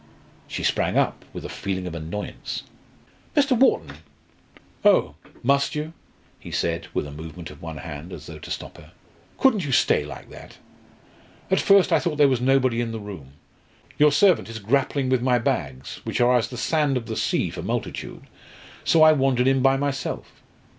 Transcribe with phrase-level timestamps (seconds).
[0.47, 2.63] She sprang up with a feeling of annoyance.
[3.37, 3.55] "Mr.
[3.55, 3.97] Wharton!"
[4.83, 5.13] "Oh!
[5.43, 5.93] must you?"
[6.39, 8.93] he said, with a movement of one hand, as though to stop her.
[9.37, 10.57] "Couldn't you stay like that?
[11.51, 13.33] At first I thought there was nobody in the room.
[13.99, 17.51] Your servant is grappling with my bags, which are as the sand of the sea
[17.51, 18.23] for multitude,
[18.83, 20.41] so I wandered in by myself.